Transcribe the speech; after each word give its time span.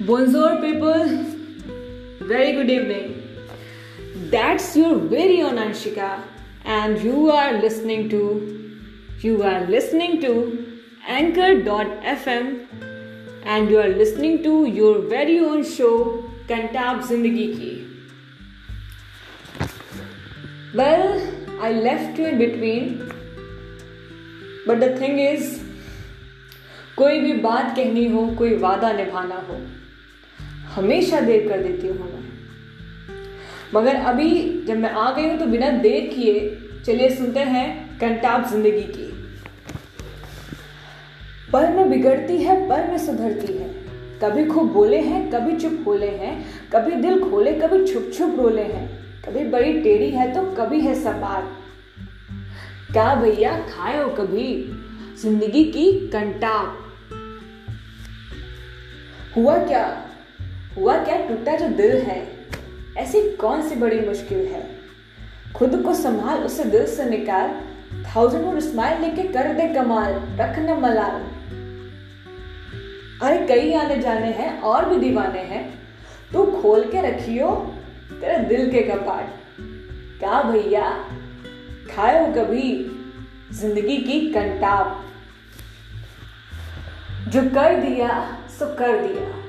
Bonjour, 0.00 0.60
people. 0.60 1.04
Very 2.20 2.52
good 2.52 2.70
evening. 2.70 3.22
That's 4.30 4.76
your 4.76 4.96
very 4.96 5.40
own 5.42 5.56
Anshika, 5.56 6.22
and 6.64 7.00
you 7.00 7.30
are 7.30 7.52
listening 7.52 8.08
to 8.10 8.20
you 9.20 9.42
are 9.42 9.66
listening 9.66 10.20
to 10.22 10.32
Anchor.fm, 11.06 12.66
and 13.44 13.70
you 13.70 13.80
are 13.80 13.88
listening 13.88 14.42
to 14.42 14.66
your 14.66 14.98
very 14.98 15.38
own 15.40 15.64
show 15.64 16.24
Kantab 16.48 17.02
Zindagi 17.10 17.46
Ki. 17.58 17.86
Well, 20.74 21.20
I 21.60 21.72
left 21.72 22.18
you 22.18 22.26
in 22.26 22.38
between, 22.38 23.12
but 24.66 24.80
the 24.80 24.96
thing 24.96 25.18
is. 25.18 25.60
कोई 26.96 27.18
भी 27.20 27.32
बात 27.42 27.74
कहनी 27.76 28.04
हो 28.10 28.26
कोई 28.38 28.56
वादा 28.64 28.92
निभाना 28.92 29.36
हो 29.48 29.54
हमेशा 30.75 31.19
देर 31.19 31.47
कर 31.49 31.63
देती 31.63 31.87
हूँ 31.87 31.97
मैं। 31.97 32.17
मगर 33.73 33.95
अभी 33.95 34.29
जब 34.67 34.77
मैं 34.77 34.89
आ 34.89 35.11
गई 35.11 35.29
हूँ 35.29 35.37
तो 35.39 35.45
बिना 35.45 35.69
देर 35.69 36.09
किए 36.13 36.49
चलिए 36.85 37.09
सुनते 37.09 37.39
हैं 37.39 37.97
कंटाप 37.99 38.47
ज़िंदगी 38.47 38.81
की। 38.81 39.07
पल 41.53 41.67
में 41.67 41.89
बिगड़ती 41.89 42.37
है 42.37 42.55
पल 42.69 42.87
में 42.87 42.97
सुधरती 42.97 43.53
है। 43.53 43.67
कभी 44.23 44.45
खूब 44.45 44.71
बोले 44.73 44.99
हैं, 44.99 45.29
कभी 45.31 45.55
चुप 45.55 45.71
बोले 45.83 46.07
हैं। 46.07 46.33
कभी 46.71 46.91
दिल 46.91 47.19
खोले, 47.19 47.53
कभी 47.53 47.85
छुप 47.87 48.11
छुप 48.17 48.35
रोले 48.39 48.63
हैं। 48.63 48.87
कभी 49.25 49.43
बड़ी 49.45 49.73
टेढ़ी 49.81 50.09
है 50.09 50.33
तो 50.33 50.43
कभी 50.55 50.79
है 50.81 50.93
सपाट। 50.95 51.57
क्या 52.91 53.13
भैया 53.15 53.57
खाए 53.69 54.01
हो 54.03 54.09
कभी 54.09 54.53
ज़िंदगी 55.21 55.63
की 55.63 55.91
कंटाप? 56.09 56.77
हुआ 59.37 59.57
क्या? 59.57 59.85
हुआ 60.77 61.03
क्या? 61.03 61.17
टूटा 61.27 61.55
जो 61.55 61.67
दिल 61.67 61.97
है, 61.97 62.27
ऐसी 62.97 63.35
कौन 63.35 63.69
सी 63.69 63.75
बड़ी 63.75 63.99
मुश्किल 63.99 64.37
है? 64.37 64.69
खुद 65.55 65.81
को 65.85 65.93
संभाल, 65.93 66.43
उसे 66.43 66.63
दिल 66.63 66.85
से 66.85 67.05
निकाल 67.05 67.61
थाउज़ेंड 68.05 68.45
और 68.45 68.59
स्माइल 68.59 69.01
लेके 69.01 69.23
कर 69.23 69.53
दे 69.53 69.67
कमाल, 69.73 70.13
रख 70.13 70.59
न 70.59 70.79
मलाल। 70.81 71.21
अरे 73.21 73.47
कई 73.47 73.73
आने 73.73 73.97
जाने 73.97 74.27
हैं, 74.27 74.61
और 74.61 74.89
भी 74.89 74.95
दीवाने 74.95 75.39
हैं। 75.39 75.79
तू 76.33 76.45
खोल 76.45 76.83
के 76.83 77.01
रखियो 77.01 77.75
तेरे 78.11 78.37
दिल 78.37 78.71
के 78.71 78.81
कपाट। 78.81 79.29
क्या 80.19 80.41
भैया? 80.41 81.05
खाए 81.95 82.27
हो 82.27 82.33
कभी 82.33 82.91
ज़िंदगी 83.51 83.97
की 83.97 84.19
कंटाप। 84.33 85.05
जो 87.27 87.41
कर 87.41 87.75
दिया, 87.75 88.37
सो 88.59 88.75
कर 88.75 89.07
दिया। 89.07 89.48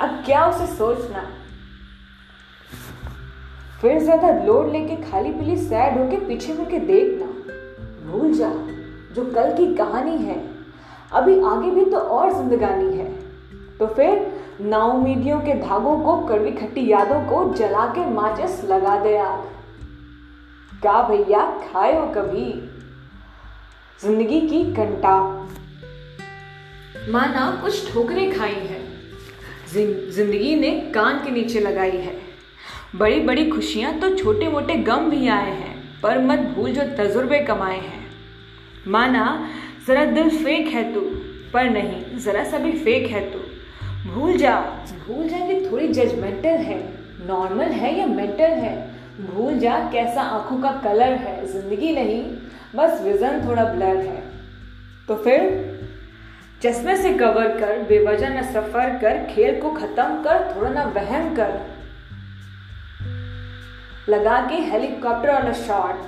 अब 0.00 0.22
क्या 0.24 0.46
उसे 0.46 0.66
सोचना? 0.66 1.22
फिर 3.80 3.98
ज़्यादा 3.98 4.30
लोड 4.44 4.70
लेके 4.72 4.96
खाली 5.02 5.30
पीली 5.30 5.56
सैड 5.56 5.98
होके 5.98 6.16
पीछे 6.16 6.54
मुड़ 6.54 6.68
के 6.68 6.78
देखना। 6.78 7.26
भूल 8.10 8.32
जा, 8.32 8.48
जो 9.14 9.24
कल 9.24 9.52
की 9.56 9.74
कहानी 9.74 10.16
है, 10.16 10.38
अभी 11.12 11.40
आगे 11.42 11.70
भी 11.70 11.84
तो 11.84 11.98
और 11.98 12.32
जिंदगानी 12.32 12.96
है। 12.96 13.08
तो 13.78 13.86
फिर 13.86 14.26
नाउमीदियों 14.60 15.40
के 15.40 15.54
धागों 15.54 15.98
को, 16.00 16.16
कड़वी 16.26 16.50
खट्टी 16.52 16.90
यादों 16.90 17.20
को 17.20 17.54
जला 17.54 17.86
के 17.86 18.06
माचिस 18.06 18.64
लगा 18.64 18.98
दे 19.04 19.16
आग 19.18 19.48
क्या 20.82 21.02
भैया, 21.02 21.40
खाए 21.62 21.98
हो 22.00 22.06
कभी? 22.06 22.50
ज़िंदगी 24.02 24.40
की 24.40 24.64
कंटा 24.74 25.16
माना 27.08 27.50
कुछ 27.62 27.92
ठोकरें 27.92 28.38
खाई 28.38 28.54
है। 28.54 28.89
ज़िंदगी 29.72 30.54
ने 30.56 30.70
कान 30.94 31.18
के 31.24 31.30
नीचे 31.30 31.60
लगाई 31.60 31.96
है। 31.98 32.14
बड़ी 32.96 33.20
बड़ी 33.20 33.48
खुशियाँ 33.50 33.92
तो 34.00 34.08
छोटे 34.16 34.48
मोटे 34.48 34.74
गम 34.84 35.10
भी 35.10 35.28
आए 35.28 35.50
हैं, 35.50 35.74
पर 36.02 36.18
मत 36.18 36.38
भूल 36.56 36.72
जो 36.72 36.82
तजुर्बे 36.96 37.38
कमाए 37.40 37.78
हैं। 37.78 38.04
माना, 38.88 39.24
जरा 39.86 40.04
दिल 40.04 40.30
फेक 40.38 40.68
है 40.68 40.92
तू, 40.94 41.00
पर 41.52 41.70
नहीं, 41.70 42.18
जरा 42.18 42.44
सा 42.44 42.58
भी 42.58 42.72
फेक 42.74 43.10
है 43.10 43.20
तू। 43.32 43.38
भूल 44.10 44.36
जा 44.36 44.58
भूल 45.06 45.28
जा 45.28 45.38
कि 45.46 45.60
थोड़ी 45.66 45.88
जजमेंटल 45.88 46.62
है 46.64 46.78
नॉर्मल 47.26 47.72
है 47.72 47.98
या 47.98 48.06
मेंटल 48.06 48.58
है। 48.58 48.76
भूल 49.22 49.58
जा 49.58 49.78
कैसा 49.92 50.22
आँखों 50.22 50.56
का 50.58 50.70
कलर 50.84 51.12
है, 51.14 51.46
ज़िंदगी 51.46 51.92
नहीं, 51.92 52.22
बस 52.76 53.00
विजन 53.02 53.48
थोड़ा 53.48 53.64
ब्लर 53.64 53.96
है। 53.96 54.22
तो 55.08 55.14
फिर? 55.16 55.79
चश्मे 56.62 56.96
से 56.96 57.12
कवर 57.14 57.48
कर, 57.60 57.82
बेवजह 57.82 58.28
न 58.28 58.42
सफ़र 58.44 58.98
कर, 58.98 59.24
खेल 59.26 59.60
को 59.60 59.70
खत्म 59.70 60.22
कर, 60.22 60.54
थोड़ा 60.56 60.70
ना 60.70 60.84
वहम 60.96 61.34
कर। 61.36 61.60
लगा 64.08 64.40
के 64.48 64.56
हेलीकॉप्टर 64.62 65.32
वाला 65.32 65.52
शॉट 65.52 66.02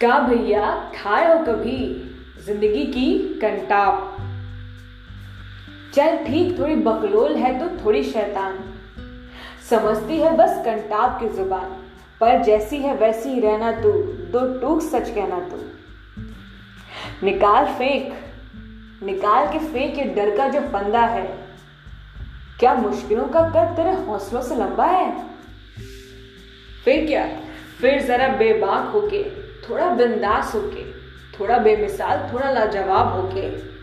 का 0.00 0.18
भैया 0.18 0.92
खाए 0.96 1.26
हो 1.28 1.38
कभी? 1.44 1.78
ज़िंदगी 2.46 2.84
की 2.86 3.18
कंटाप। 3.42 4.16
चल 5.94 6.16
ठीक, 6.24 6.58
थोड़ी 6.58 6.74
बकलोल 6.74 7.34
है 7.34 7.58
तो 7.60 7.84
थोड़ी 7.84 8.02
शैतान। 8.04 8.58
समझती 9.70 10.18
है 10.18 10.36
बस 10.36 10.62
कंटाप 10.64 11.20
की 11.20 11.28
ज़ुबान, 11.28 11.70
पर 12.20 12.42
जैसी 12.42 12.76
है 12.76 12.96
वैसी 12.96 13.40
रहना 13.40 13.72
तू। 13.72 13.92
दो 14.32 14.46
टूक 14.60 14.82
सच 14.82 15.10
कहना 15.10 15.40
तू। 15.48 15.64
निकाल 17.22 17.64
फेंक। 17.64 18.14
निकाल 19.02 19.52
के 19.52 19.58
फेंक 19.58 19.98
ये 19.98 20.04
डर 20.04 20.36
का 20.36 20.48
जो 20.48 20.60
फंदा 20.60 21.00
है। 21.00 21.38
क्या 22.60 22.74
मुश्किलों 22.74 23.24
का 23.24 23.40
कद 23.40 23.76
तेरे 23.76 23.92
हौसलों 23.92 24.42
से 24.42 24.56
लंबा 24.56 24.84
है? 24.84 25.26
फिर 26.84 27.06
क्या? 27.06 27.26
फिर 27.80 28.02
जरा 28.02 28.28
बेबाक 28.28 28.92
होके, 28.92 29.30
थोड़ा 29.68 29.94
बिंदास 29.94 30.54
होके, 30.54 30.92
थोड़ा 31.40 31.58
बेमिसाल, 31.58 32.30
थोड़ा 32.32 32.50
लाजवाब 32.50 33.08
होके। 33.08 33.76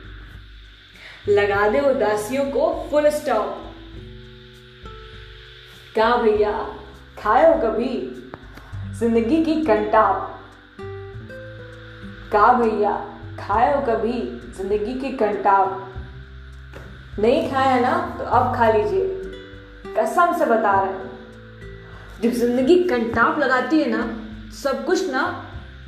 लगा 1.32 1.70
दे 1.70 1.80
उदासियों 1.80 2.46
को 2.46 2.88
फुल 2.92 3.10
स्टॉप 3.10 3.60
क्या 5.94 6.16
भैया? 6.16 6.76
खाए 7.20 7.54
हो 7.54 7.68
कभी? 7.68 8.10
ज़िंदगी 9.00 9.44
की 9.44 9.66
कंटाप। 9.66 10.40
का 12.32 12.54
भैया? 12.54 13.13
खाए 13.44 13.74
हो 13.76 13.82
कभी, 13.86 14.14
ज़िंदगी 14.58 14.94
की 15.00 15.12
कंटाप। 15.18 15.90
नहीं 17.20 17.50
खाया 17.52 17.80
ना 17.80 17.96
तो 18.20 18.24
अब 18.26 18.56
खा 18.56 18.70
लीजिए। 18.72 19.08
कसम 19.98 20.38
से 20.40 20.46
बता 20.46 20.80
रहे 20.82 20.94
हैं। 20.94 21.12
जब 22.22 22.32
ज़िंदगी 22.32 22.84
कंटाप 22.84 23.40
लगाती 23.40 23.80
है 23.80 23.90
ना, 23.90 24.04
सब 24.54 24.86
कुछ 24.86 25.10
ना 25.12 25.24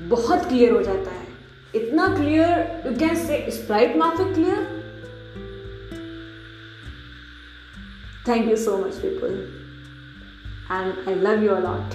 बहुत 0.01 0.45
क्लियर 0.45 0.71
हो 0.71 0.81
जाता 0.83 1.11
है। 1.11 1.23
इतना 1.75 2.07
clear 2.07 2.83
you 2.85 2.95
can 2.99 3.15
say 3.17 3.45
sprite 3.51 3.95
माफिक 3.97 4.33
clear 4.33 4.73
thank 8.27 8.49
you 8.49 8.55
so 8.57 8.77
much 8.77 8.95
people 8.95 9.33
and 10.71 11.07
I 11.07 11.15
love 11.15 11.43
you 11.43 11.51
a lot 11.51 11.93